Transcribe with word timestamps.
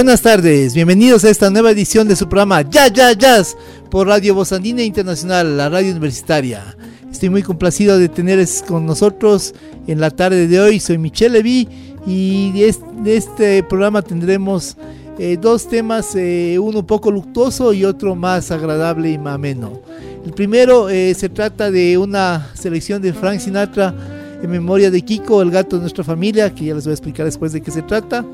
Buenas 0.00 0.22
tardes, 0.22 0.72
bienvenidos 0.72 1.24
a 1.24 1.28
esta 1.28 1.50
nueva 1.50 1.72
edición 1.72 2.08
de 2.08 2.16
su 2.16 2.26
programa 2.26 2.62
Ya 2.62 2.88
Ya 2.88 3.12
Jazz 3.12 3.54
por 3.90 4.06
Radio 4.06 4.34
Bozandina 4.34 4.82
Internacional, 4.82 5.58
la 5.58 5.68
radio 5.68 5.90
universitaria. 5.90 6.74
Estoy 7.12 7.28
muy 7.28 7.42
complacido 7.42 7.98
de 7.98 8.08
tener 8.08 8.42
con 8.66 8.86
nosotros 8.86 9.54
en 9.86 10.00
la 10.00 10.10
tarde 10.10 10.48
de 10.48 10.58
hoy. 10.58 10.80
Soy 10.80 10.96
Michelle 10.96 11.34
Levy 11.34 11.68
y 12.06 12.50
de 12.50 13.14
este 13.14 13.62
programa 13.62 14.00
tendremos 14.00 14.78
eh, 15.18 15.36
dos 15.38 15.68
temas, 15.68 16.16
eh, 16.16 16.58
uno 16.58 16.78
un 16.78 16.86
poco 16.86 17.10
luctuoso 17.10 17.74
y 17.74 17.84
otro 17.84 18.14
más 18.14 18.50
agradable 18.50 19.10
y 19.10 19.18
más 19.18 19.34
ameno. 19.34 19.82
El 20.24 20.32
primero 20.32 20.88
eh, 20.88 21.12
se 21.12 21.28
trata 21.28 21.70
de 21.70 21.98
una 21.98 22.48
selección 22.54 23.02
de 23.02 23.12
Frank 23.12 23.40
Sinatra 23.40 23.94
en 24.42 24.50
memoria 24.50 24.90
de 24.90 25.02
Kiko, 25.02 25.42
el 25.42 25.50
gato 25.50 25.76
de 25.76 25.82
nuestra 25.82 26.04
familia, 26.04 26.54
que 26.54 26.64
ya 26.64 26.74
les 26.74 26.84
voy 26.84 26.92
a 26.92 26.94
explicar 26.94 27.26
después 27.26 27.52
de 27.52 27.60
qué 27.60 27.70
se 27.70 27.82
trata. 27.82 28.24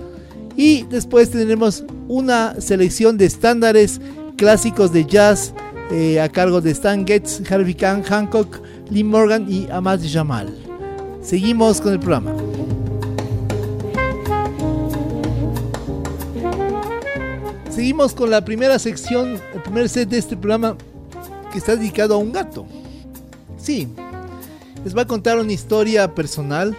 Y 0.56 0.84
después 0.84 1.30
tendremos 1.30 1.84
una 2.08 2.60
selección 2.60 3.18
de 3.18 3.26
estándares 3.26 4.00
clásicos 4.36 4.92
de 4.92 5.04
jazz 5.04 5.52
eh, 5.90 6.20
a 6.20 6.28
cargo 6.28 6.60
de 6.60 6.70
Stan 6.70 7.06
Getz, 7.06 7.40
Harvey 7.50 7.74
Kahn, 7.74 8.02
Hancock, 8.02 8.60
Lee 8.90 9.04
Morgan 9.04 9.46
y 9.48 9.68
Ahmad 9.70 10.00
Jamal. 10.02 10.52
Seguimos 11.22 11.80
con 11.80 11.92
el 11.92 12.00
programa. 12.00 12.34
Seguimos 17.70 18.14
con 18.14 18.30
la 18.30 18.44
primera 18.44 18.78
sección, 18.78 19.38
el 19.54 19.62
primer 19.62 19.88
set 19.88 20.08
de 20.08 20.18
este 20.18 20.36
programa 20.36 20.76
que 21.52 21.58
está 21.58 21.76
dedicado 21.76 22.14
a 22.14 22.18
un 22.18 22.32
gato. 22.32 22.66
Sí, 23.58 23.88
les 24.82 24.96
va 24.96 25.02
a 25.02 25.06
contar 25.06 25.38
una 25.38 25.52
historia 25.52 26.14
personal 26.14 26.76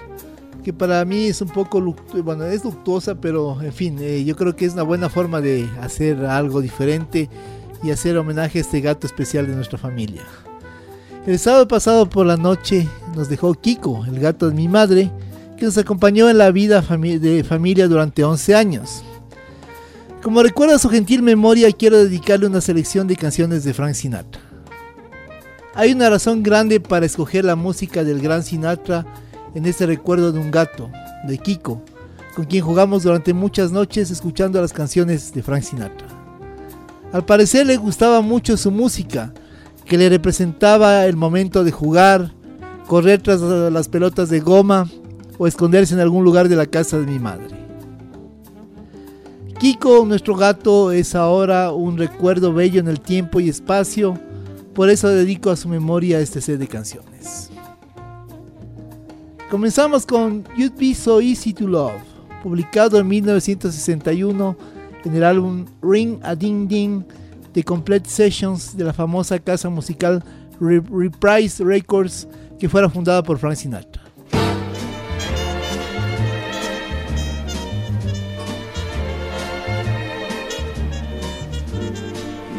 que 0.67 0.73
para 0.73 1.05
mí 1.05 1.27
es 1.27 1.41
un 1.41 1.47
poco, 1.47 1.81
bueno, 2.25 2.43
es 2.43 2.65
luctuosa, 2.65 3.15
pero 3.15 3.61
en 3.61 3.71
fin, 3.71 3.99
eh, 4.01 4.25
yo 4.25 4.35
creo 4.35 4.53
que 4.53 4.65
es 4.65 4.73
una 4.73 4.83
buena 4.83 5.07
forma 5.07 5.39
de 5.39 5.65
hacer 5.79 6.25
algo 6.25 6.59
diferente 6.59 7.29
y 7.81 7.91
hacer 7.91 8.17
homenaje 8.17 8.57
a 8.57 8.61
este 8.63 8.81
gato 8.81 9.07
especial 9.07 9.47
de 9.47 9.55
nuestra 9.55 9.77
familia. 9.77 10.23
El 11.25 11.39
sábado 11.39 11.69
pasado 11.69 12.09
por 12.09 12.25
la 12.25 12.35
noche 12.35 12.85
nos 13.15 13.29
dejó 13.29 13.53
Kiko, 13.53 14.03
el 14.07 14.19
gato 14.19 14.49
de 14.49 14.55
mi 14.55 14.67
madre, 14.67 15.09
que 15.57 15.63
nos 15.63 15.77
acompañó 15.77 16.29
en 16.29 16.37
la 16.37 16.51
vida 16.51 16.81
de 16.81 17.45
familia 17.45 17.87
durante 17.87 18.25
11 18.25 18.53
años. 18.53 19.03
Como 20.21 20.43
recuerda 20.43 20.77
su 20.79 20.89
gentil 20.89 21.23
memoria, 21.23 21.71
quiero 21.71 21.97
dedicarle 21.97 22.45
una 22.45 22.59
selección 22.59 23.07
de 23.07 23.15
canciones 23.15 23.63
de 23.63 23.73
Frank 23.73 23.93
Sinatra. 23.93 24.41
Hay 25.75 25.93
una 25.93 26.09
razón 26.09 26.43
grande 26.43 26.81
para 26.81 27.05
escoger 27.05 27.45
la 27.45 27.55
música 27.55 28.03
del 28.03 28.19
gran 28.19 28.43
Sinatra 28.43 29.05
en 29.55 29.65
este 29.65 29.85
recuerdo 29.85 30.31
de 30.31 30.39
un 30.39 30.51
gato, 30.51 30.89
de 31.27 31.37
Kiko, 31.37 31.81
con 32.35 32.45
quien 32.45 32.63
jugamos 32.63 33.03
durante 33.03 33.33
muchas 33.33 33.71
noches 33.71 34.11
escuchando 34.11 34.61
las 34.61 34.73
canciones 34.73 35.33
de 35.33 35.41
Frank 35.41 35.63
Sinatra. 35.63 36.07
Al 37.11 37.25
parecer 37.25 37.65
le 37.65 37.77
gustaba 37.77 38.21
mucho 38.21 38.57
su 38.57 38.69
música, 38.69 39.33
que 39.85 39.97
le 39.97 40.09
representaba 40.09 41.05
el 41.05 41.15
momento 41.15 41.63
de 41.63 41.71
jugar, 41.71 42.33
correr 42.85 43.21
tras 43.21 43.41
las 43.41 43.87
pelotas 43.87 44.29
de 44.29 44.39
goma 44.39 44.89
o 45.37 45.47
esconderse 45.47 45.93
en 45.93 45.99
algún 45.99 46.23
lugar 46.23 46.49
de 46.49 46.55
la 46.55 46.65
casa 46.65 46.99
de 46.99 47.05
mi 47.05 47.19
madre. 47.19 47.55
Kiko, 49.59 50.05
nuestro 50.05 50.35
gato, 50.35 50.91
es 50.91 51.15
ahora 51.15 51.71
un 51.71 51.97
recuerdo 51.97 52.53
bello 52.53 52.79
en 52.79 52.87
el 52.87 53.01
tiempo 53.01 53.39
y 53.39 53.49
espacio, 53.49 54.19
por 54.75 54.89
eso 54.91 55.09
dedico 55.09 55.49
a 55.49 55.55
su 55.55 55.69
memoria 55.69 56.19
este 56.19 56.41
set 56.41 56.59
de 56.59 56.67
canciones. 56.67 57.49
Comenzamos 59.49 60.05
con 60.05 60.43
You'd 60.57 60.77
Be 60.77 60.93
So 60.93 61.21
Easy 61.21 61.53
to 61.53 61.69
Love, 61.69 62.01
publicado 62.43 62.99
en 62.99 63.07
1961 63.07 64.57
en 65.05 65.15
el 65.15 65.23
álbum 65.23 65.65
Ring 65.81 66.19
a 66.21 66.35
Ding 66.35 66.67
Ding 66.67 67.05
de 67.53 67.63
Complete 67.63 68.09
Sessions 68.09 68.75
de 68.75 68.83
la 68.83 68.91
famosa 68.91 69.39
casa 69.39 69.69
musical 69.69 70.21
Reprise 70.59 71.63
Records 71.63 72.27
que 72.59 72.67
fuera 72.67 72.89
fundada 72.89 73.23
por 73.23 73.37
Frank 73.37 73.55
Sinatra. 73.55 74.01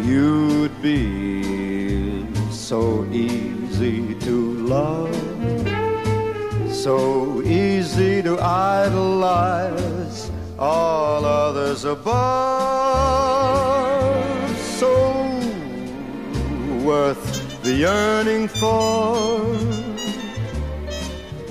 You'd 0.06 0.72
be 0.80 2.24
so 2.50 3.04
easy 3.12 4.14
to 4.20 4.54
love 4.66 5.37
so 6.82 7.42
easy 7.42 8.22
to 8.22 8.38
idolize 8.40 10.30
all 10.56 11.24
others 11.24 11.84
above, 11.84 12.06
so 14.56 14.90
worth 16.84 17.62
the 17.62 17.72
yearning 17.72 18.46
for, 18.46 19.44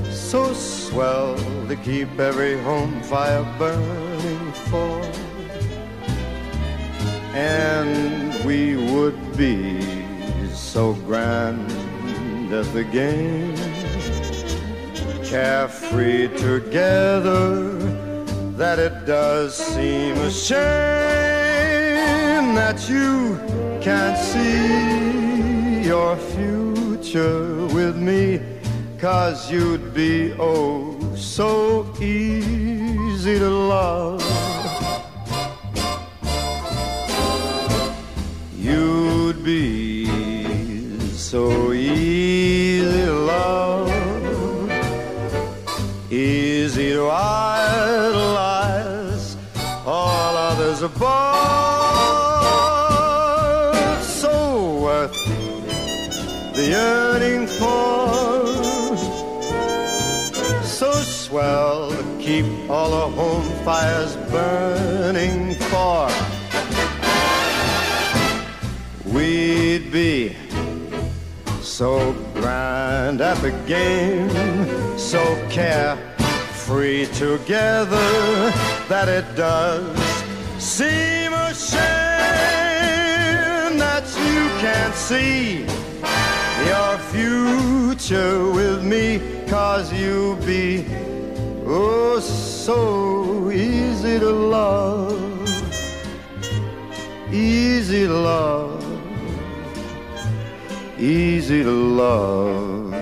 so 0.09 0.53
swell 0.53 1.35
to 1.67 1.75
keep 1.83 2.07
every 2.19 2.57
home 2.61 3.01
fire 3.03 3.43
burning 3.59 4.53
for, 4.69 5.01
and 7.35 8.45
we 8.45 8.77
would 8.93 9.19
be 9.35 9.81
so 10.53 10.93
grand 10.93 11.69
at 12.53 12.65
the 12.73 12.85
game 12.85 13.86
carefree 15.29 16.29
together 16.37 17.77
that 18.55 18.79
it 18.79 19.05
does 19.05 19.55
seem 19.55 20.15
a 20.17 20.31
shame 20.31 20.55
that 22.55 22.89
you 22.89 23.37
can't 23.81 24.17
see 24.17 25.83
your 25.85 26.15
future 26.17 27.67
with 27.67 27.97
me 27.97 28.39
cause 28.97 29.51
you'd 29.51 29.93
be 29.93 30.33
oh 30.39 30.97
so 31.15 31.93
easy 32.01 33.37
to 33.37 33.49
love. 33.49 34.23
You'd 38.55 39.43
be 39.43 40.05
so 41.15 41.66
fires 63.67 64.15
burning 64.31 65.53
for. 65.69 66.07
We'd 69.13 69.91
be 69.91 70.37
so 71.61 72.13
grand 72.33 73.19
at 73.19 73.37
the 73.41 73.51
game, 73.67 74.29
so 74.97 75.21
carefree 75.49 77.07
together 77.07 78.09
that 78.87 79.09
it 79.09 79.35
does 79.35 79.97
seem 80.63 81.33
a 81.33 81.53
shame 81.53 81.77
that 83.83 84.05
you 84.27 84.49
can't 84.63 84.95
see 84.95 85.65
your 86.69 86.97
future 87.11 88.49
with 88.49 88.81
me, 88.81 89.19
cause 89.49 89.91
you'll 89.91 90.37
be 90.37 90.85
oh 91.65 92.46
so 92.67 93.49
easy 93.49 94.19
to 94.19 94.29
love, 94.29 95.17
easy 97.31 98.05
to 98.05 98.13
love, 98.13 98.83
easy 100.99 101.63
to 101.63 101.71
love. 101.71 102.93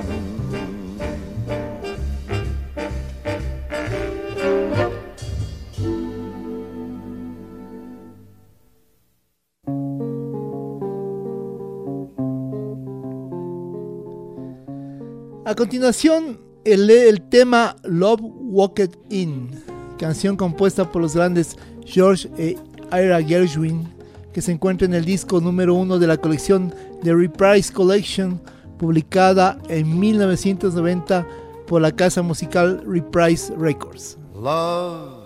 A 15.43 15.55
continuación, 15.55 16.39
el, 16.65 16.87
el 16.91 17.27
tema 17.29 17.75
Love 17.83 18.34
Walked 18.47 18.95
In, 19.09 19.49
canción 19.97 20.37
compuesta 20.37 20.91
por 20.91 21.01
los 21.01 21.15
grandes 21.15 21.57
George 21.83 22.29
e 22.37 22.57
Ira 22.91 23.21
Gershwin, 23.21 23.87
que 24.33 24.41
se 24.41 24.51
encuentra 24.51 24.85
en 24.85 24.93
el 24.93 25.03
disco 25.03 25.41
número 25.41 25.73
uno 25.73 25.97
de 25.97 26.07
la 26.07 26.17
colección 26.17 26.73
The 27.03 27.13
Reprise 27.13 27.73
Collection, 27.73 28.39
publicada 28.77 29.57
en 29.67 29.99
1990 29.99 31.25
por 31.65 31.81
la 31.81 31.91
casa 31.91 32.21
musical 32.21 32.83
Reprise 32.85 33.51
Records. 33.57 34.17
Love 34.33 35.25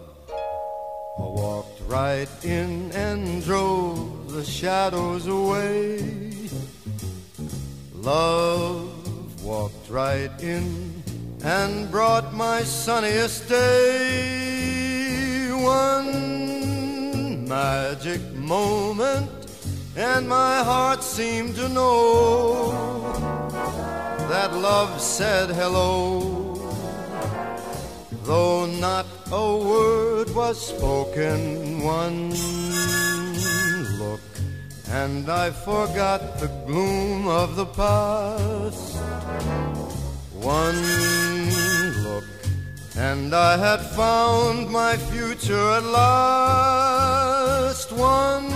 walked 1.18 1.82
right 1.90 2.30
in 2.44 2.92
and 2.96 3.44
drove 3.44 4.32
the 4.34 4.44
shadows 4.44 5.28
away. 5.28 6.00
Love 7.94 8.88
walked 9.44 9.90
right 9.90 10.32
in 10.42 11.04
and 11.44 11.90
brought 11.90 12.34
my 12.34 12.64
sunniest 12.64 13.48
day. 13.48 14.70
One 15.52 17.48
magic 17.48 18.22
moment, 18.34 19.30
and 19.96 20.28
my 20.28 20.64
heart 20.64 21.04
seemed 21.04 21.56
to 21.56 21.70
know 21.70 22.72
that 24.30 24.54
love 24.54 25.00
said 25.02 25.50
hello. 25.50 26.56
Though 28.24 28.66
not 28.66 29.06
a 29.32 29.58
word 29.58 30.30
was 30.36 30.60
spoken, 30.68 31.82
one 31.82 32.30
look, 33.98 34.22
and 34.90 35.30
I 35.30 35.50
forgot 35.52 36.40
the 36.40 36.48
gloom 36.68 37.28
of 37.28 37.56
the 37.56 37.66
past. 37.66 38.99
One 40.42 40.82
look, 42.04 42.24
and 42.96 43.36
I 43.36 43.58
had 43.58 43.82
found 43.82 44.70
my 44.70 44.96
future 44.96 45.72
at 45.78 45.84
last. 45.84 47.92
One 47.92 48.48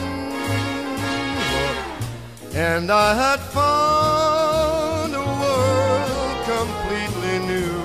look, 1.53 1.77
and 2.55 2.89
I 2.89 3.15
had 3.15 3.39
found 3.39 5.13
a 5.13 5.25
world 5.41 6.37
completely 6.53 7.39
new 7.51 7.79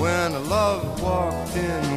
when 0.00 0.48
love 0.48 1.02
walked 1.02 1.56
in 1.56 1.89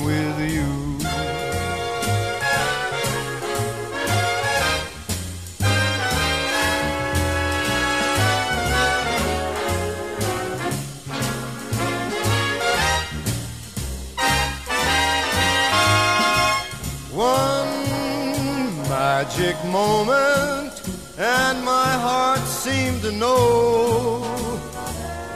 magic 19.23 19.55
moment, 19.65 20.73
and 21.17 21.63
my 21.63 21.91
heart 22.07 22.41
seemed 22.41 23.01
to 23.01 23.11
know 23.11 24.19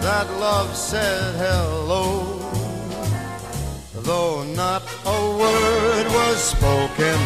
that 0.02 0.28
love 0.42 0.76
said 0.76 1.36
hello. 1.36 2.38
Though 3.94 4.44
not 4.44 4.84
a 5.06 5.20
word 5.42 6.06
was 6.20 6.38
spoken, 6.56 7.18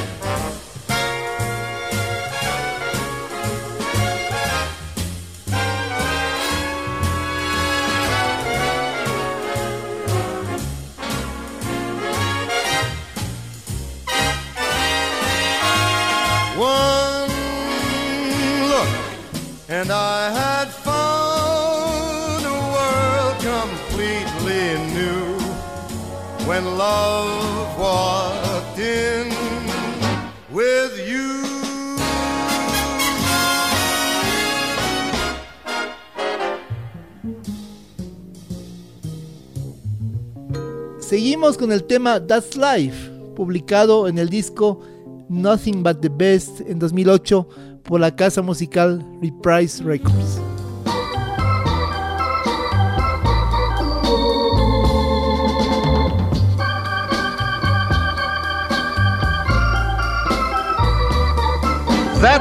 Seguimos 41.12 41.58
con 41.58 41.74
el 41.74 41.84
tema 41.84 42.26
That's 42.26 42.56
Life, 42.56 43.12
publicado 43.36 44.08
en 44.08 44.18
el 44.18 44.30
disco 44.30 44.80
Nothing 45.28 45.84
But 45.84 46.00
the 46.00 46.10
Best 46.10 46.62
en 46.62 46.80
2008 46.80 47.48
por 47.84 48.00
la 48.00 48.16
casa 48.16 48.42
musical 48.42 49.06
Reprise 49.22 49.84
Records. 49.84 50.51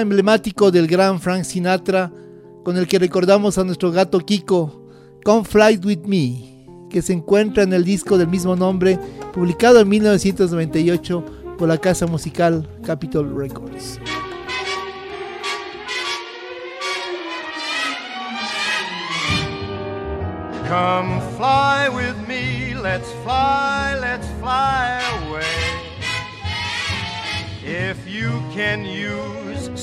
Emblemático 0.00 0.70
del 0.70 0.86
gran 0.86 1.20
Frank 1.20 1.44
Sinatra 1.44 2.12
con 2.64 2.76
el 2.76 2.86
que 2.88 2.98
recordamos 2.98 3.58
a 3.58 3.64
nuestro 3.64 3.92
gato 3.92 4.18
Kiko, 4.20 4.88
Come 5.24 5.44
Fly 5.44 5.80
With 5.84 6.06
Me, 6.06 6.88
que 6.90 7.02
se 7.02 7.12
encuentra 7.12 7.62
en 7.62 7.72
el 7.72 7.84
disco 7.84 8.18
del 8.18 8.28
mismo 8.28 8.56
nombre, 8.56 8.98
publicado 9.32 9.80
en 9.80 9.88
1998 9.88 11.24
por 11.58 11.68
la 11.68 11.78
casa 11.78 12.06
musical 12.06 12.68
Capitol 12.84 13.34
Records. 13.36 14.00
Come 20.68 21.20
fly 21.36 21.88
with 21.88 22.16
me, 22.26 22.74
let's 22.74 23.08
fly, 23.22 23.96
let's 24.00 24.26
fly 24.40 25.00
away. 25.28 25.44
If 27.64 28.08
you 28.08 28.42
can 28.52 28.84
use 28.84 29.45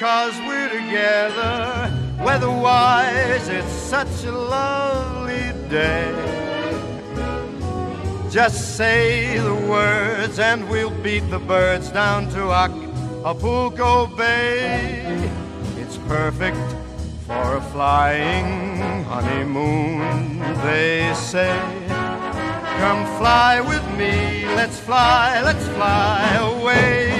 cheer, 0.00 0.08
cause 0.08 0.38
we're 0.46 0.68
together. 0.68 1.92
Weatherwise, 2.24 3.48
it's 3.48 3.72
such 3.72 4.24
a 4.24 4.32
lovely 4.32 5.52
day. 5.68 6.12
Just 8.30 8.76
say 8.76 9.38
the 9.38 9.54
words 9.54 10.38
and 10.38 10.68
we'll 10.68 10.96
beat 11.02 11.28
the 11.30 11.38
birds 11.38 11.90
down 11.90 12.28
to 12.30 12.52
Acapulco 12.52 14.06
Bay. 14.16 15.30
It's 15.78 15.96
perfect 16.08 16.58
for 17.26 17.56
a 17.56 17.62
flying 17.72 19.04
honeymoon, 19.04 20.38
they 20.62 21.12
say. 21.14 21.58
Come 22.78 23.04
fly 23.18 23.60
with 23.60 23.84
me, 23.98 24.46
let's 24.56 24.78
fly, 24.78 25.42
let's 25.42 25.66
fly 25.68 26.36
away. 26.36 27.19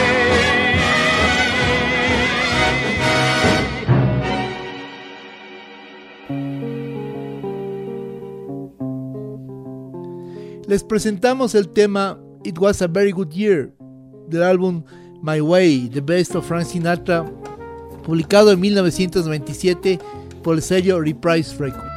Les 10.71 10.85
presentamos 10.85 11.53
el 11.53 11.67
tema 11.67 12.17
It 12.45 12.57
Was 12.57 12.81
a 12.81 12.87
Very 12.87 13.11
Good 13.11 13.33
Year 13.33 13.73
del 14.29 14.41
álbum 14.41 14.85
My 15.21 15.41
Way, 15.41 15.89
The 15.89 15.99
Best 15.99 16.33
of 16.33 16.47
Frank 16.47 16.65
Sinatra, 16.65 17.25
publicado 18.05 18.53
en 18.53 18.61
1927 18.61 19.99
por 20.41 20.55
el 20.55 20.61
sello 20.61 21.01
Reprise 21.01 21.57
Records. 21.57 21.91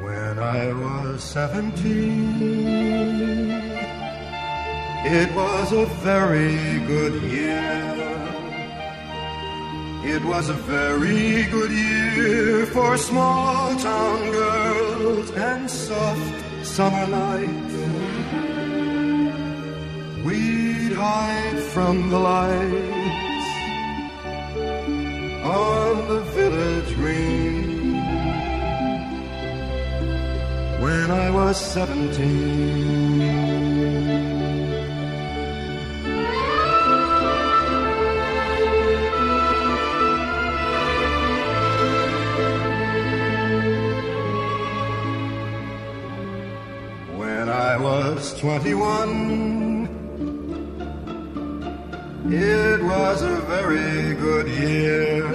When 0.00 0.38
I 0.38 0.72
was 0.72 1.22
seventeen, 1.22 2.55
it 5.06 5.32
was 5.34 5.72
a 5.72 5.86
very 6.02 6.80
good 6.86 7.22
year. 7.22 7.96
It 10.04 10.24
was 10.24 10.48
a 10.48 10.54
very 10.54 11.44
good 11.44 11.70
year 11.70 12.66
for 12.66 12.96
small 12.96 13.76
town 13.76 14.30
girls 14.32 15.30
and 15.30 15.70
soft 15.70 16.64
summer 16.64 17.06
nights. 17.06 17.74
We'd 20.24 20.92
hide 20.92 21.60
from 21.74 22.10
the 22.10 22.18
lights 22.18 23.48
on 25.44 26.08
the 26.08 26.20
village 26.34 26.94
green 26.96 27.94
when 30.82 31.10
I 31.10 31.30
was 31.30 31.56
seventeen. 31.60 33.35
Was 48.32 48.40
21, 48.40 49.88
it 52.28 52.82
was 52.82 53.22
a 53.22 53.36
very 53.52 54.14
good 54.14 54.48
year. 54.48 55.26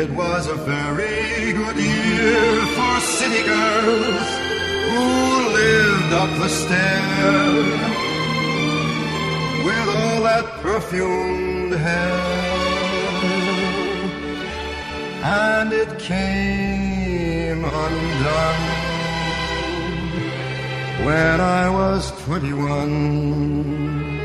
It 0.00 0.10
was 0.10 0.48
a 0.48 0.54
very 0.54 1.52
good 1.52 1.76
year 1.76 2.66
for 2.76 3.00
city 3.00 3.42
girls 3.46 4.28
who 4.90 5.04
lived 5.60 6.12
up 6.12 6.30
the 6.42 6.48
stair 6.48 7.32
with 9.64 9.88
all 9.96 10.22
that 10.28 10.46
perfumed 10.60 11.72
hair. 11.72 12.20
And 15.22 15.72
it 15.72 15.98
came 15.98 17.64
undone 17.64 18.75
when 21.04 21.40
I 21.40 21.68
was 21.68 22.10
21. 22.22 24.16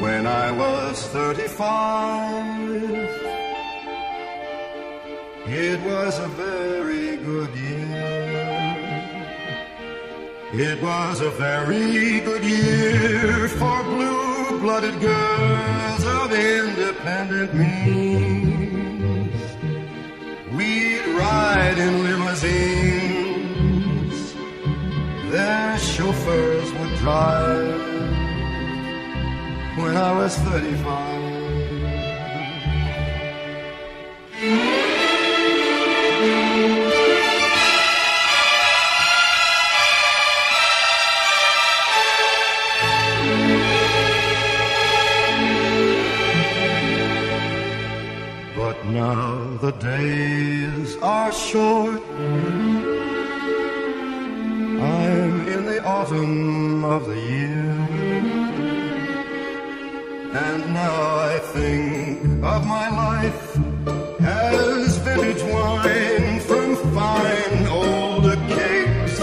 When 0.00 0.26
I 0.26 0.50
was 0.50 1.06
35, 1.08 2.90
it 5.46 5.80
was 5.82 6.18
a 6.18 6.28
very 6.28 7.16
good 7.18 7.54
year. 7.54 7.79
It 10.52 10.82
was 10.82 11.20
a 11.20 11.30
very 11.30 12.18
good 12.20 12.42
year 12.42 13.46
for 13.46 13.84
blue-blooded 13.84 15.00
girls 15.00 16.04
of 16.04 16.32
independent 16.32 17.54
means. 17.54 19.32
We'd 20.52 21.06
ride 21.14 21.78
in 21.78 22.02
limousines. 22.02 23.54
Their 25.30 25.78
chauffeurs 25.78 26.72
would 26.72 26.96
drive 26.96 27.80
when 29.78 29.96
I 29.96 30.10
was 30.18 30.36
35. 30.36 31.20
The 49.70 49.78
days 49.78 50.96
are 50.96 51.32
short. 51.32 52.02
I'm 54.82 55.48
in 55.48 55.64
the 55.66 55.84
autumn 55.84 56.84
of 56.84 57.06
the 57.06 57.20
year. 57.34 57.70
And 60.46 60.60
now 60.74 60.96
I 61.32 61.38
think 61.54 62.22
of 62.42 62.66
my 62.66 62.88
life 63.04 63.58
as 64.20 64.96
vintage 64.98 65.42
wine 65.54 66.40
from 66.48 66.68
fine 66.96 67.66
old 67.68 68.24
cakes. 68.56 69.16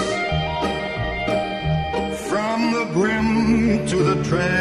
From 2.30 2.60
the 2.76 2.86
brim 2.94 3.86
to 3.88 3.98
the 4.10 4.16
dregs, 4.24 4.57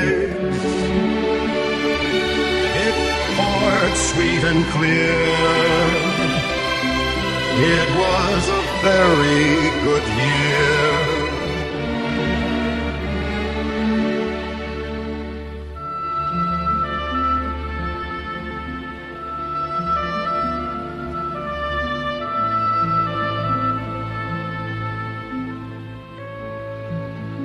It 7.59 7.88
was 7.96 8.48
a 8.48 8.62
very 8.83 9.70
good 9.85 10.07
year. 10.16 10.57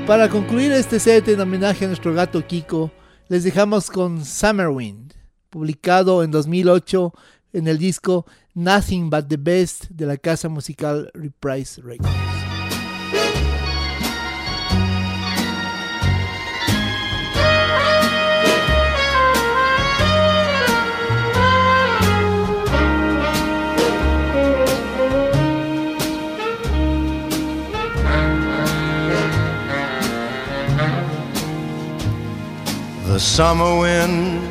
Para 0.07 0.29
concluir 0.29 0.71
este 0.71 0.99
set 0.99 1.27
en 1.29 1.39
homenaje 1.39 1.85
a 1.85 1.87
nuestro 1.87 2.13
gato 2.13 2.45
Kiko, 2.45 2.91
les 3.29 3.43
dejamos 3.43 3.89
con 3.89 4.25
Summer 4.25 4.67
Wind, 4.67 5.10
publicado 5.51 6.23
en 6.23 6.31
2008 6.31 7.13
en 7.53 7.67
el 7.67 7.77
disco 7.77 8.25
Nothing 8.55 9.11
But 9.11 9.27
the 9.27 9.37
Best 9.37 9.89
de 9.89 10.07
la 10.07 10.17
casa 10.17 10.49
musical 10.49 11.11
Reprise 11.13 11.79
Records. 11.81 12.09
The 33.07 33.19
summer 33.19 33.77
wind 33.77 34.50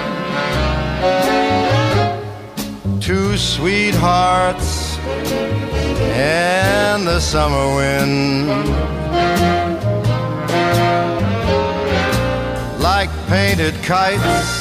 Sweethearts 3.41 4.97
and 6.13 7.07
the 7.07 7.19
summer 7.19 7.75
wind. 7.75 8.47
Like 12.79 13.09
painted 13.27 13.73
kites, 13.81 14.51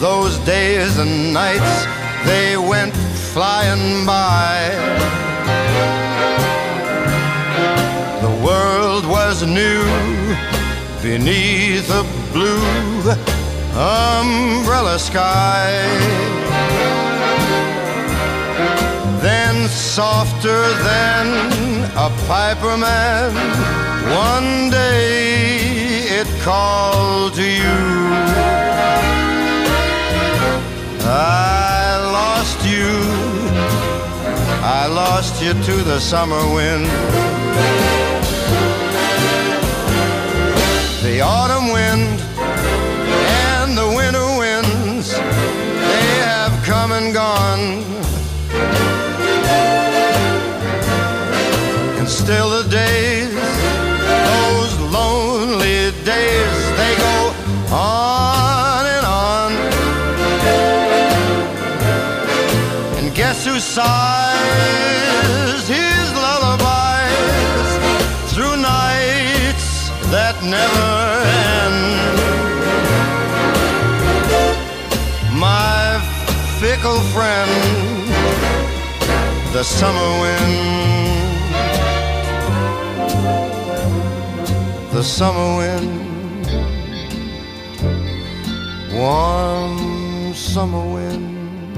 those 0.00 0.38
days 0.46 0.98
and 0.98 1.34
nights, 1.34 1.86
they 2.24 2.56
went 2.56 2.94
flying 3.34 4.06
by. 4.06 4.70
The 8.22 8.34
world 8.44 9.04
was 9.06 9.46
new 9.46 9.84
beneath 11.02 11.90
a 11.90 12.04
blue 12.32 13.12
umbrella 13.76 14.98
sky. 14.98 16.57
Then, 19.20 19.68
softer 19.68 20.62
than 20.84 21.26
a 21.96 22.08
piper 22.28 22.76
man, 22.76 23.34
one 24.14 24.70
day 24.70 25.58
it 26.20 26.28
called 26.42 27.34
to 27.34 27.42
you. 27.42 27.78
I 31.02 31.98
lost 32.12 32.64
you, 32.64 32.90
I 34.62 34.86
lost 34.86 35.42
you 35.42 35.52
to 35.52 35.82
the 35.82 35.98
summer 35.98 36.44
wind. 36.54 36.86
The 41.02 41.20
autumn 41.22 41.72
wind 41.72 42.20
and 43.58 43.76
the 43.76 43.88
winter 43.96 44.28
winds, 44.38 45.10
they 45.10 46.08
have 46.22 46.52
come 46.64 46.92
and 46.92 47.12
gone. 47.12 47.97
that 70.10 70.36
never 70.42 70.90
ends, 71.54 71.98
My 75.38 76.00
fickle 76.58 77.00
friend, 77.14 77.50
the 79.52 79.62
summer 79.62 80.10
wind, 80.22 80.54
the 84.92 85.02
summer 85.02 85.56
wind, 85.58 86.46
warm 88.92 90.34
summer 90.34 90.84
wind. 90.94 91.76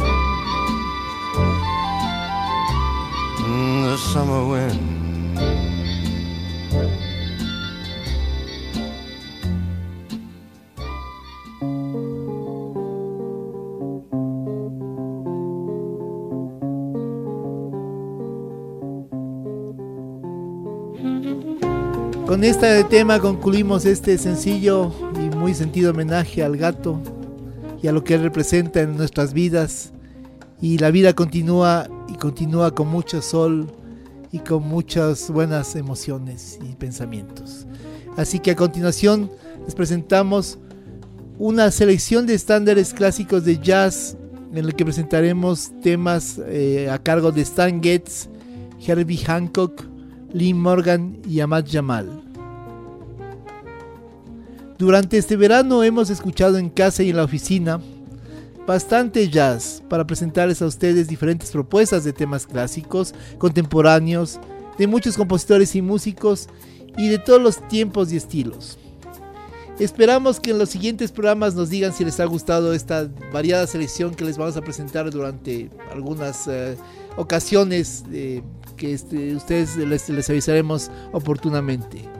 Mm, 3.38 3.90
the 3.90 3.97
summer 3.99 4.47
wind. 4.47 4.89
Con 22.40 22.48
este 22.48 22.85
tema 22.85 23.20
concluimos 23.20 23.85
este 23.85 24.16
sencillo 24.16 24.94
y 25.16 25.29
muy 25.37 25.53
sentido 25.53 25.90
homenaje 25.90 26.42
al 26.42 26.57
gato 26.57 26.98
y 27.83 27.87
a 27.87 27.92
lo 27.92 28.03
que 28.03 28.16
representa 28.16 28.81
en 28.81 28.96
nuestras 28.96 29.35
vidas. 29.35 29.92
Y 30.59 30.79
la 30.79 30.90
vida 30.90 31.12
continúa 31.12 31.87
y 32.09 32.14
continúa 32.14 32.74
con 32.74 32.88
mucho 32.88 33.20
sol 33.20 33.70
y 34.33 34.38
con 34.38 34.66
muchas 34.66 35.31
buenas 35.31 35.76
emociones 35.76 36.59
y 36.66 36.74
pensamientos. 36.76 37.66
Así 38.16 38.38
que 38.38 38.53
a 38.53 38.57
continuación 38.57 39.31
les 39.66 39.74
presentamos 39.74 40.59
una 41.38 41.70
selección 41.70 42.24
de 42.24 42.37
estándares 42.37 42.94
clásicos 42.94 43.44
de 43.44 43.59
jazz 43.59 44.16
en 44.50 44.64
el 44.64 44.74
que 44.74 44.87
presentaremos 44.87 45.72
temas 45.83 46.40
eh, 46.46 46.88
a 46.88 46.96
cargo 47.03 47.33
de 47.33 47.42
Stan 47.42 47.83
Getz, 47.83 48.31
Herbie 48.81 49.18
Hancock, 49.18 49.85
Lee 50.33 50.55
Morgan 50.55 51.18
y 51.29 51.40
Ahmad 51.40 51.66
Jamal. 51.70 52.30
Durante 54.81 55.19
este 55.19 55.37
verano 55.37 55.85
hemos 55.85 56.09
escuchado 56.09 56.57
en 56.57 56.71
casa 56.71 57.03
y 57.03 57.11
en 57.11 57.16
la 57.16 57.25
oficina 57.25 57.83
bastante 58.66 59.29
jazz 59.29 59.83
para 59.90 60.07
presentarles 60.07 60.62
a 60.62 60.66
ustedes 60.66 61.07
diferentes 61.07 61.51
propuestas 61.51 62.03
de 62.03 62.14
temas 62.14 62.47
clásicos, 62.47 63.14
contemporáneos, 63.37 64.40
de 64.79 64.87
muchos 64.87 65.19
compositores 65.19 65.77
y 65.77 65.83
músicos 65.83 66.49
y 66.97 67.09
de 67.09 67.19
todos 67.19 67.43
los 67.43 67.69
tiempos 67.69 68.11
y 68.11 68.16
estilos. 68.16 68.79
Esperamos 69.79 70.40
que 70.40 70.53
en 70.53 70.59
los 70.59 70.71
siguientes 70.71 71.12
programas 71.12 71.55
nos 71.55 71.69
digan 71.69 71.93
si 71.93 72.03
les 72.03 72.19
ha 72.19 72.25
gustado 72.25 72.73
esta 72.73 73.07
variada 73.35 73.66
selección 73.66 74.14
que 74.14 74.25
les 74.25 74.38
vamos 74.38 74.57
a 74.57 74.62
presentar 74.62 75.11
durante 75.11 75.69
algunas 75.93 76.49
eh, 76.49 76.79
ocasiones 77.19 78.05
eh, 78.11 78.40
que 78.79 78.95
este, 78.95 79.35
ustedes 79.37 79.77
les, 79.77 80.09
les, 80.09 80.31
avisaremos 80.31 80.90
oportunamente. 81.12 82.19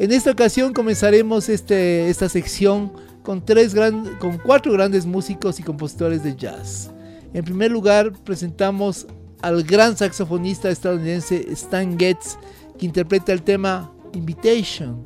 En 0.00 0.10
esta 0.10 0.32
ocasión 0.32 0.72
comenzaremos 0.72 1.48
este, 1.48 2.08
esta 2.10 2.28
sección 2.28 2.92
con, 3.22 3.44
tres 3.44 3.74
gran, 3.74 4.16
con 4.16 4.38
cuatro 4.38 4.72
grandes 4.72 5.06
músicos 5.06 5.60
y 5.60 5.62
compositores 5.62 6.24
de 6.24 6.34
jazz. 6.34 6.90
En 7.32 7.44
primer 7.44 7.70
lugar 7.70 8.12
presentamos 8.24 9.06
al 9.40 9.62
gran 9.62 9.96
saxofonista 9.96 10.68
estadounidense 10.68 11.46
Stan 11.52 11.96
Getz, 11.96 12.38
que 12.76 12.86
interpreta 12.86 13.32
el 13.32 13.42
tema 13.42 13.92
Invitation, 14.14 15.04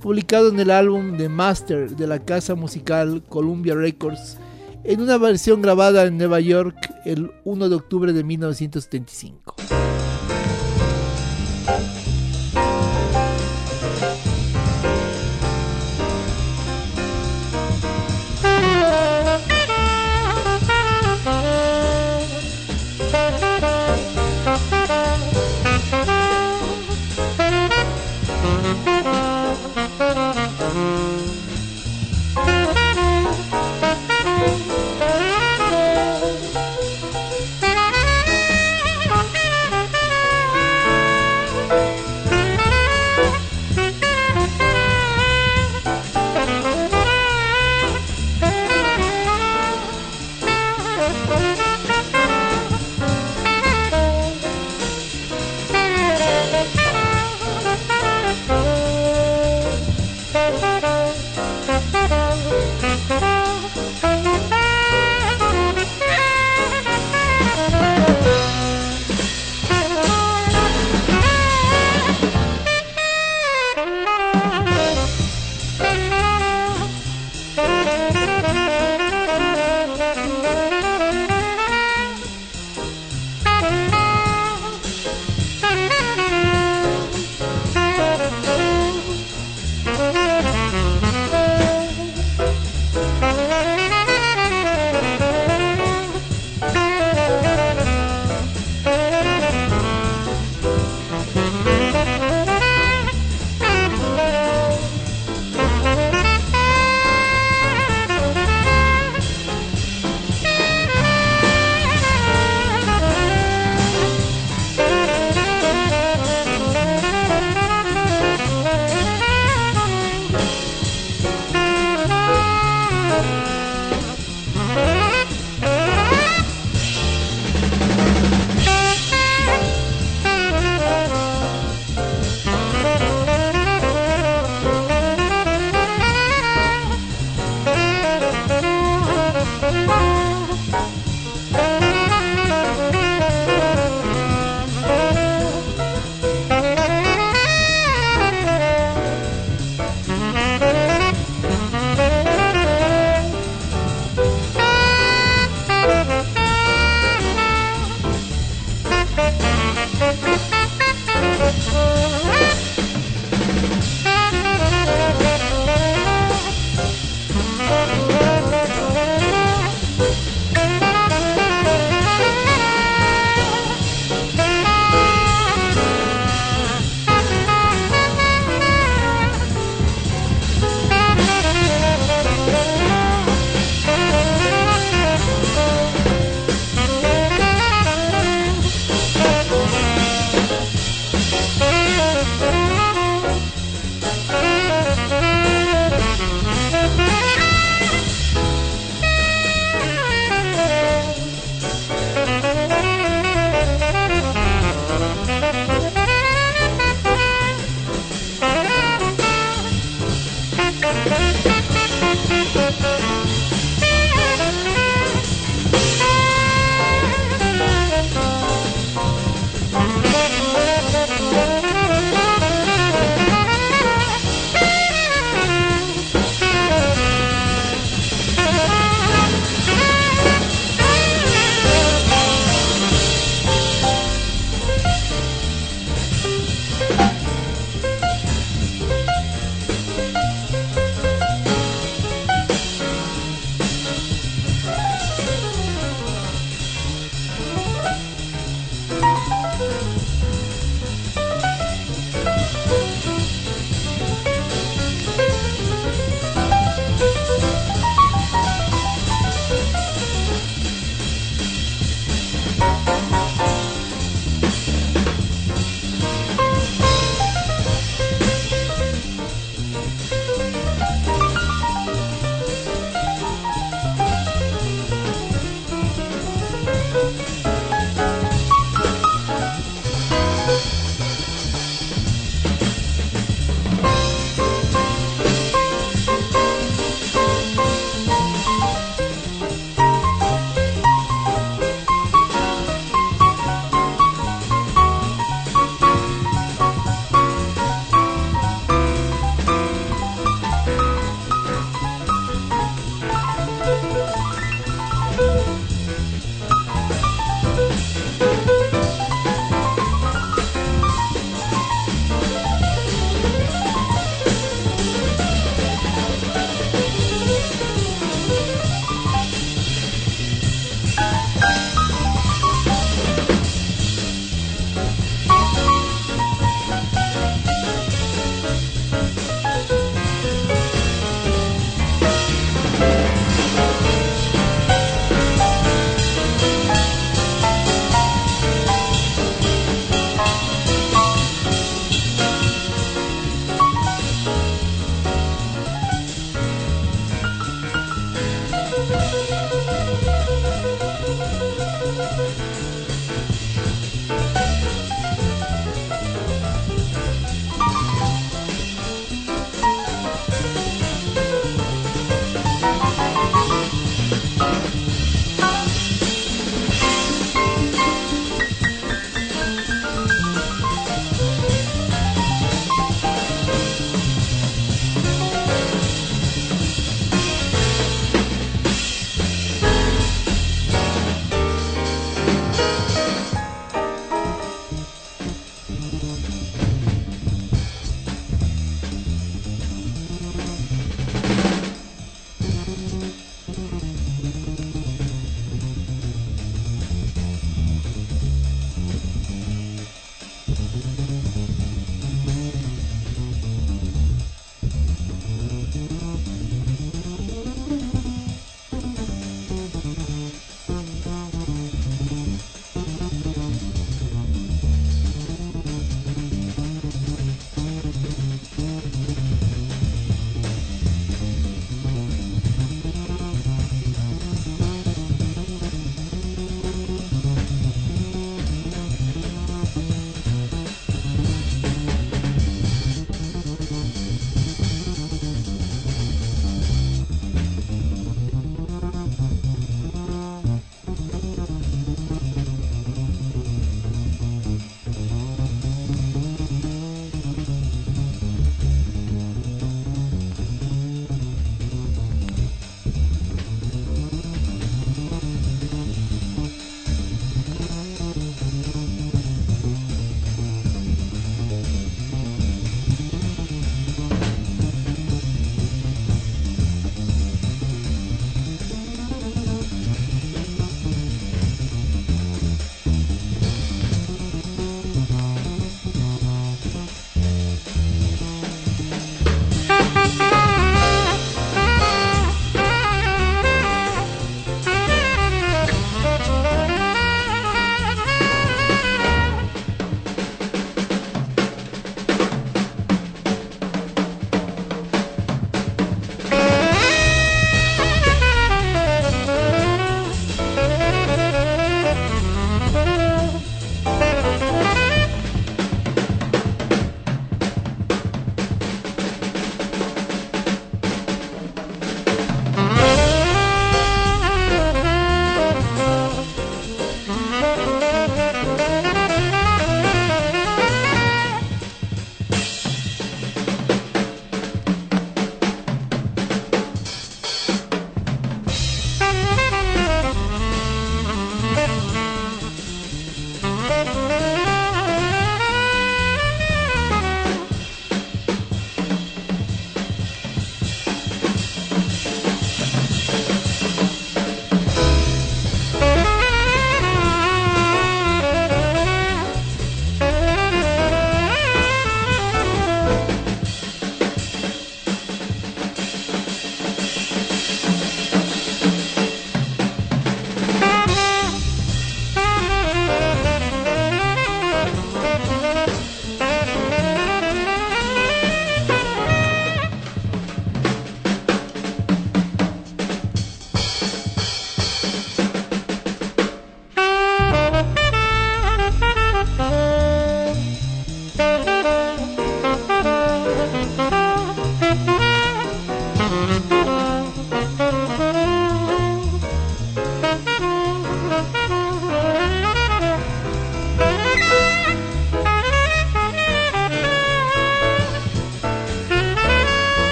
publicado 0.00 0.48
en 0.48 0.58
el 0.58 0.70
álbum 0.70 1.18
The 1.18 1.28
Master 1.28 1.90
de 1.94 2.06
la 2.06 2.18
casa 2.18 2.54
musical 2.54 3.22
Columbia 3.28 3.74
Records, 3.74 4.38
en 4.84 5.02
una 5.02 5.18
versión 5.18 5.60
grabada 5.60 6.04
en 6.04 6.16
Nueva 6.16 6.40
York 6.40 6.76
el 7.04 7.30
1 7.44 7.68
de 7.68 7.74
octubre 7.74 8.12
de 8.14 8.24
1975. 8.24 9.73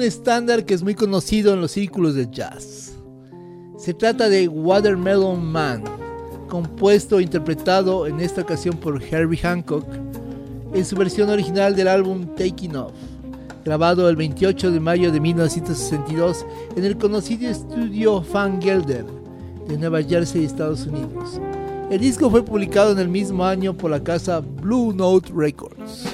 Un 0.00 0.06
estándar 0.06 0.64
que 0.64 0.72
es 0.72 0.82
muy 0.82 0.94
conocido 0.94 1.52
en 1.52 1.60
los 1.60 1.72
círculos 1.72 2.14
de 2.14 2.26
jazz. 2.30 2.92
Se 3.76 3.92
trata 3.92 4.30
de 4.30 4.48
Watermelon 4.48 5.44
Man, 5.44 5.84
compuesto 6.48 7.18
e 7.18 7.24
interpretado 7.24 8.06
en 8.06 8.18
esta 8.18 8.40
ocasión 8.40 8.78
por 8.78 9.02
Herbie 9.02 9.36
Hancock 9.36 9.84
en 10.72 10.86
su 10.86 10.96
versión 10.96 11.28
original 11.28 11.76
del 11.76 11.88
álbum 11.88 12.34
Taking 12.34 12.76
Off, 12.76 12.94
grabado 13.62 14.08
el 14.08 14.16
28 14.16 14.70
de 14.70 14.80
mayo 14.80 15.12
de 15.12 15.20
1962 15.20 16.46
en 16.76 16.84
el 16.86 16.96
conocido 16.96 17.50
estudio 17.50 18.24
Van 18.32 18.58
Gelder 18.62 19.04
de 19.68 19.76
Nueva 19.76 20.02
Jersey, 20.02 20.46
Estados 20.46 20.86
Unidos. 20.86 21.38
El 21.90 22.00
disco 22.00 22.30
fue 22.30 22.42
publicado 22.42 22.92
en 22.92 23.00
el 23.00 23.08
mismo 23.08 23.44
año 23.44 23.76
por 23.76 23.90
la 23.90 24.02
casa 24.02 24.40
Blue 24.40 24.94
Note 24.94 25.30
Records. 25.36 26.09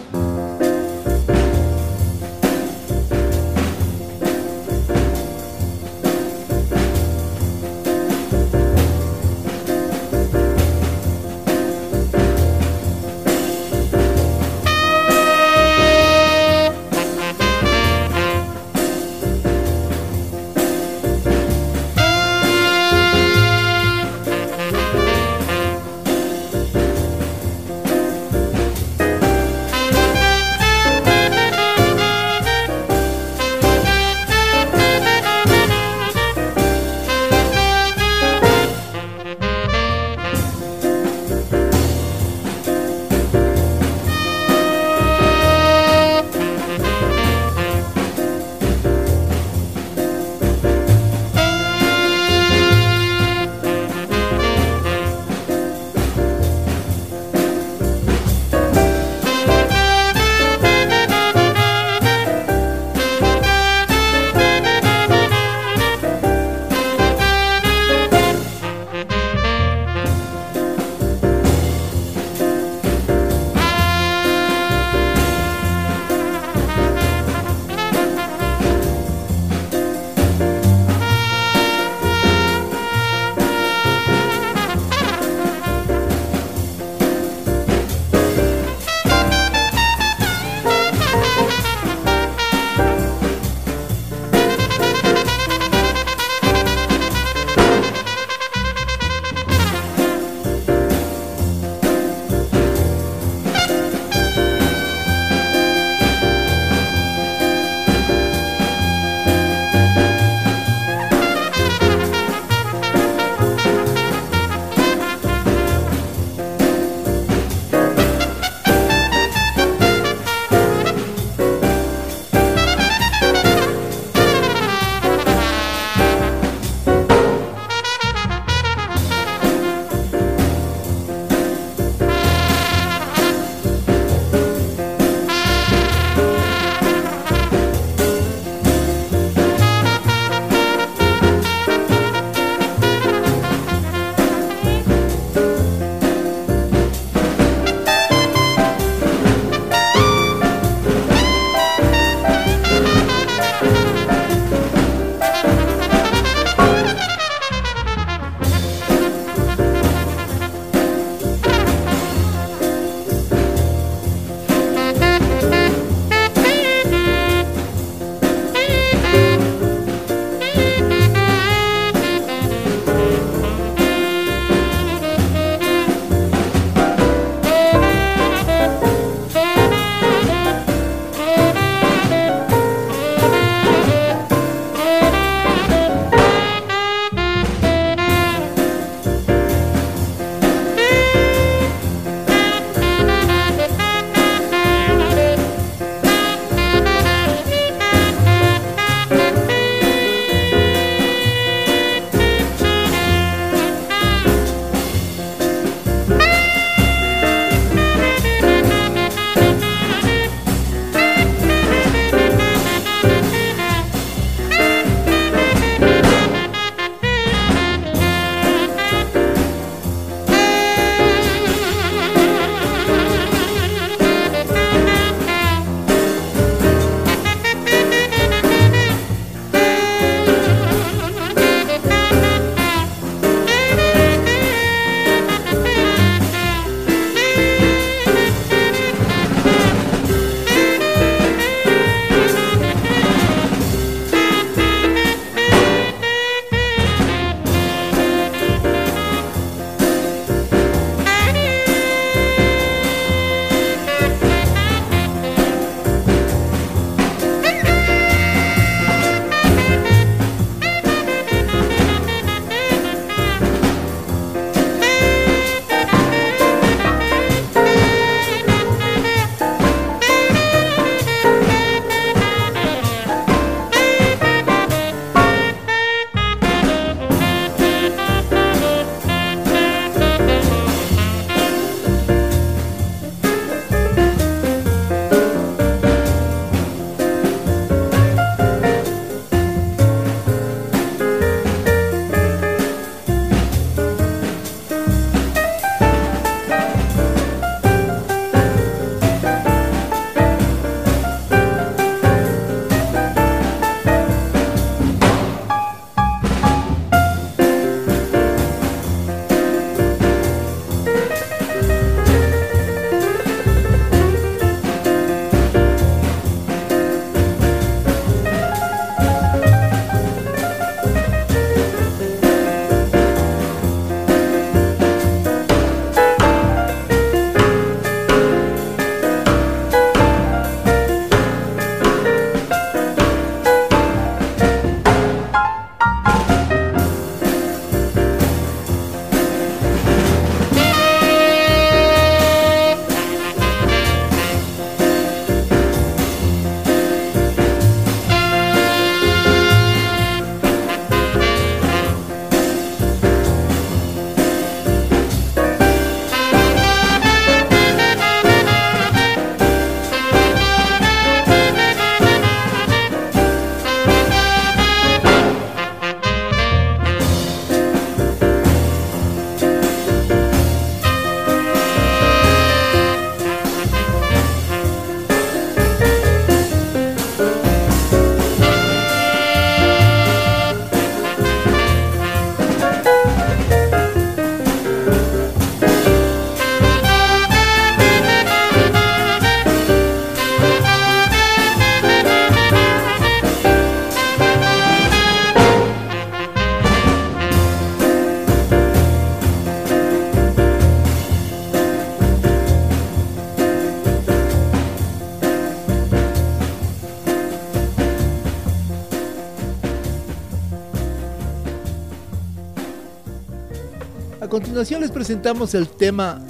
Continuación 414.37 414.83
les 414.83 414.91
presentamos 414.91 415.55
el 415.55 415.67
tema 415.67 416.21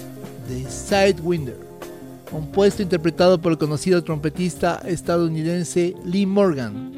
de 0.48 0.70
Sidewinder, 0.70 1.58
compuesto 2.30 2.80
e 2.80 2.84
interpretado 2.84 3.40
por 3.40 3.50
el 3.50 3.58
conocido 3.58 4.04
trompetista 4.04 4.80
estadounidense 4.86 5.92
Lee 6.04 6.24
Morgan. 6.24 6.92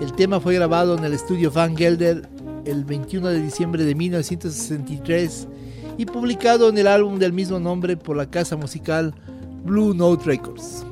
El 0.00 0.14
tema 0.14 0.40
fue 0.40 0.54
grabado 0.54 0.96
en 0.96 1.04
el 1.04 1.12
estudio 1.12 1.50
Van 1.50 1.76
Gelder 1.76 2.26
el 2.64 2.86
21 2.86 3.28
de 3.28 3.42
diciembre 3.42 3.84
de 3.84 3.94
1963 3.94 5.46
y 5.98 6.06
publicado 6.06 6.70
en 6.70 6.78
el 6.78 6.86
álbum 6.86 7.18
del 7.18 7.34
mismo 7.34 7.58
nombre 7.58 7.98
por 7.98 8.16
la 8.16 8.30
casa 8.30 8.56
musical 8.56 9.12
Blue 9.62 9.92
Note 9.92 10.24
Records. 10.24 10.86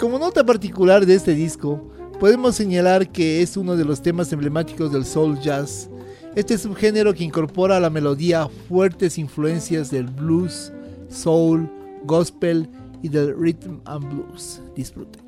Como 0.00 0.18
nota 0.18 0.44
particular 0.44 1.06
de 1.06 1.14
este 1.14 1.36
disco, 1.36 1.88
podemos 2.18 2.56
señalar 2.56 3.08
que 3.12 3.42
es 3.42 3.56
uno 3.56 3.76
de 3.76 3.84
los 3.84 4.02
temas 4.02 4.32
emblemáticos 4.32 4.90
del 4.90 5.04
soul 5.04 5.38
jazz, 5.38 5.88
este 6.34 6.58
subgénero 6.58 7.14
que 7.14 7.24
incorpora 7.24 7.76
a 7.76 7.80
la 7.80 7.90
melodía 7.90 8.48
fuertes 8.68 9.18
influencias 9.18 9.90
del 9.90 10.06
blues, 10.06 10.72
soul, 11.08 11.70
gospel 12.04 12.68
y 13.02 13.08
del 13.08 13.34
rhythm 13.36 13.80
and 13.84 14.08
blues. 14.08 14.60
Disfruten. 14.74 15.22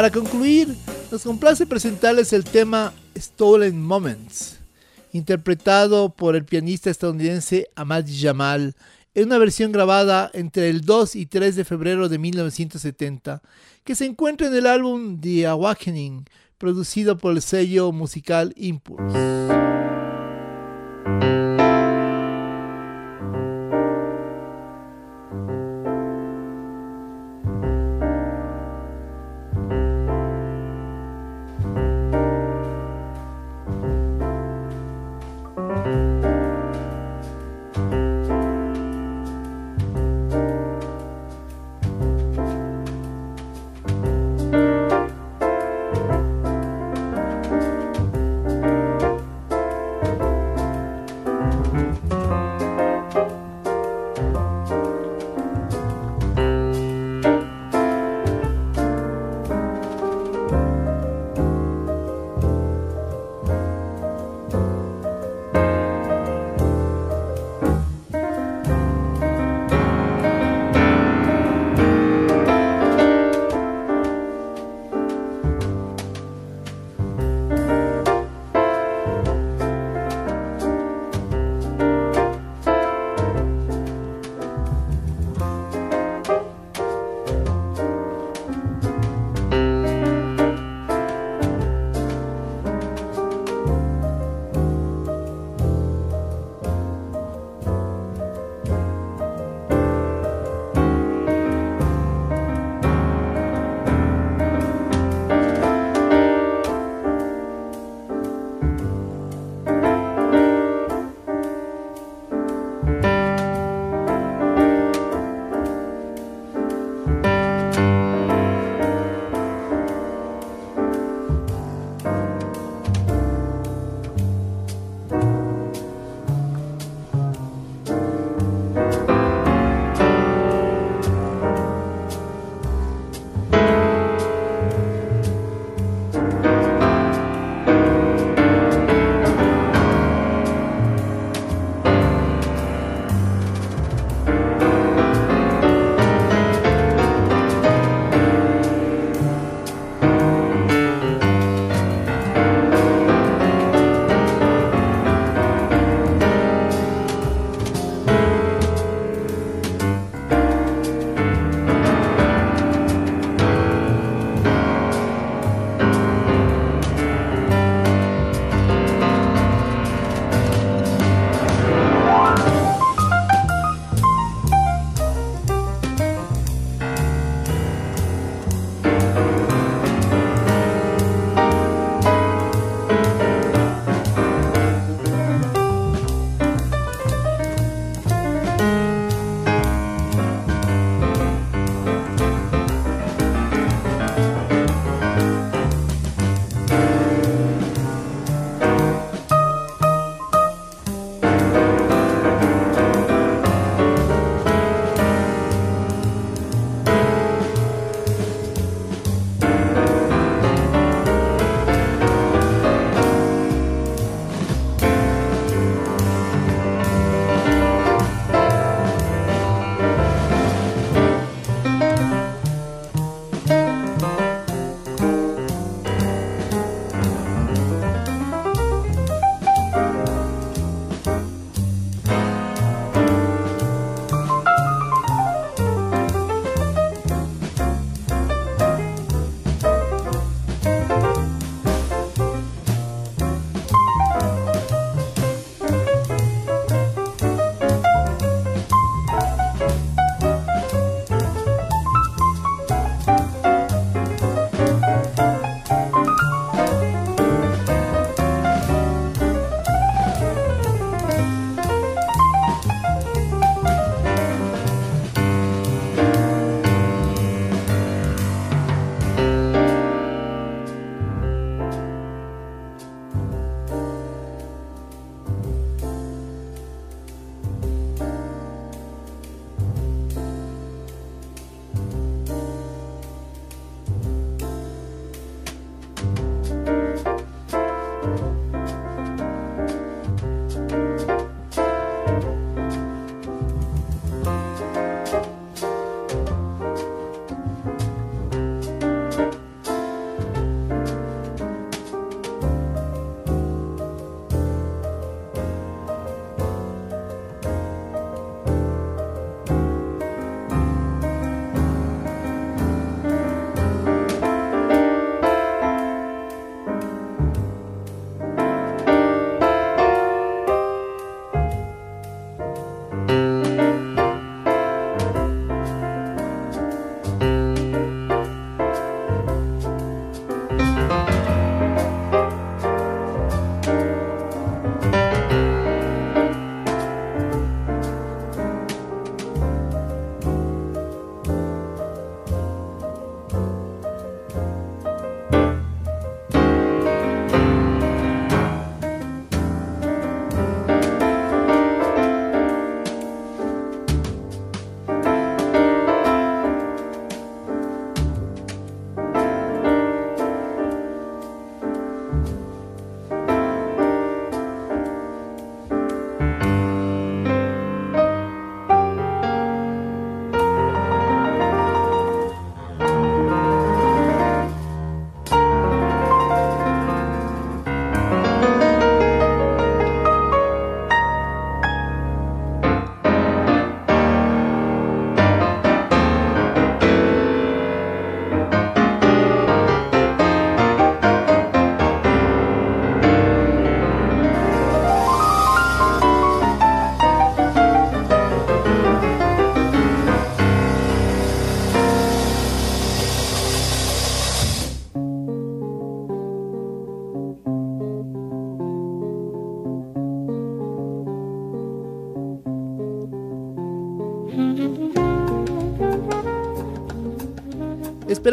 Para 0.00 0.10
concluir, 0.10 0.74
nos 1.12 1.24
complace 1.24 1.66
presentarles 1.66 2.32
el 2.32 2.42
tema 2.42 2.94
Stolen 3.18 3.82
Moments, 3.82 4.56
interpretado 5.12 6.08
por 6.08 6.36
el 6.36 6.46
pianista 6.46 6.88
estadounidense 6.88 7.68
Ahmad 7.74 8.06
Jamal 8.08 8.74
en 9.12 9.26
una 9.26 9.36
versión 9.36 9.72
grabada 9.72 10.30
entre 10.32 10.70
el 10.70 10.86
2 10.86 11.16
y 11.16 11.26
3 11.26 11.54
de 11.54 11.66
febrero 11.66 12.08
de 12.08 12.16
1970, 12.16 13.42
que 13.84 13.94
se 13.94 14.06
encuentra 14.06 14.46
en 14.46 14.54
el 14.54 14.66
álbum 14.66 15.20
The 15.20 15.48
Awakening, 15.48 16.24
producido 16.56 17.18
por 17.18 17.32
el 17.32 17.42
sello 17.42 17.92
musical 17.92 18.54
Impulse. 18.56 19.59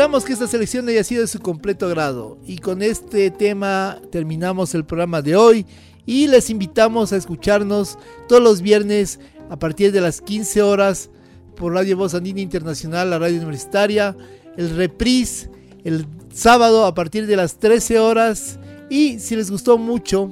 Esperamos 0.07 0.23
que 0.23 0.31
esta 0.31 0.47
selección 0.47 0.87
haya 0.87 1.03
sido 1.03 1.19
de 1.23 1.27
su 1.27 1.41
completo 1.41 1.85
agrado. 1.85 2.37
Y 2.47 2.59
con 2.59 2.81
este 2.81 3.29
tema 3.29 3.99
terminamos 4.09 4.73
el 4.73 4.85
programa 4.85 5.21
de 5.21 5.35
hoy 5.35 5.65
y 6.05 6.27
les 6.27 6.49
invitamos 6.49 7.11
a 7.11 7.17
escucharnos 7.17 7.99
todos 8.29 8.41
los 8.41 8.61
viernes 8.61 9.19
a 9.49 9.59
partir 9.59 9.91
de 9.91 9.99
las 9.99 10.21
15 10.21 10.61
horas 10.61 11.09
por 11.57 11.73
Radio 11.73 11.97
Voz 11.97 12.13
Andina 12.13 12.39
Internacional, 12.39 13.09
la 13.09 13.19
radio 13.19 13.35
universitaria, 13.35 14.15
el 14.55 14.77
reprise 14.77 15.49
el 15.83 16.05
sábado 16.33 16.85
a 16.85 16.93
partir 16.95 17.27
de 17.27 17.35
las 17.35 17.57
13 17.59 17.99
horas. 17.99 18.59
Y 18.89 19.19
si 19.19 19.35
les 19.35 19.51
gustó 19.51 19.77
mucho 19.77 20.31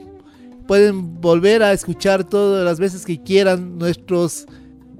pueden 0.70 1.20
volver 1.20 1.64
a 1.64 1.74
escuchar 1.74 2.24
todas 2.24 2.64
las 2.64 2.80
veces 2.80 3.06
que 3.06 3.22
quieran 3.22 3.78
nuestros 3.78 4.46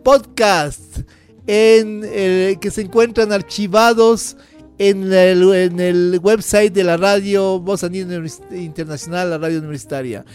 podcasts 0.04 1.06
en, 1.48 2.02
eh, 2.04 2.58
que 2.60 2.72
se 2.72 2.82
encuentran 2.82 3.32
archivados 3.32 4.36
en 4.78 5.12
el, 5.14 5.54
en 5.54 5.80
el, 5.80 6.20
website 6.22 6.74
de 6.74 6.84
la 6.84 6.98
radio 6.98 7.60
Voz 7.60 7.84
Andina 7.84 8.22
Internacional, 8.52 9.30
la 9.30 9.38
radio 9.38 9.60
universitaria. 9.60 10.26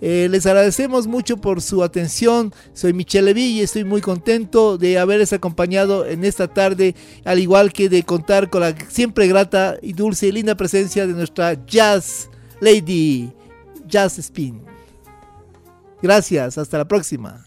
Eh, 0.00 0.28
les 0.30 0.44
agradecemos 0.44 1.06
mucho 1.06 1.36
por 1.36 1.62
su 1.62 1.82
atención. 1.82 2.52
Soy 2.72 2.92
Michelle 2.92 3.26
Levy 3.26 3.44
y 3.44 3.60
estoy 3.60 3.84
muy 3.84 4.00
contento 4.00 4.76
de 4.76 4.98
haberles 4.98 5.32
acompañado 5.32 6.04
en 6.06 6.24
esta 6.24 6.48
tarde, 6.48 6.94
al 7.24 7.38
igual 7.38 7.72
que 7.72 7.88
de 7.88 8.02
contar 8.02 8.50
con 8.50 8.60
la 8.60 8.74
siempre 8.88 9.28
grata 9.28 9.76
y 9.80 9.92
dulce 9.92 10.26
y 10.26 10.32
linda 10.32 10.56
presencia 10.56 11.06
de 11.06 11.14
nuestra 11.14 11.64
Jazz 11.64 12.28
Lady, 12.60 13.32
Jazz 13.86 14.18
Spin. 14.18 14.62
Gracias, 16.02 16.58
hasta 16.58 16.76
la 16.76 16.86
próxima. 16.86 17.46